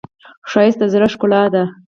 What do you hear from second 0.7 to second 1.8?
د زړه ښکلا ده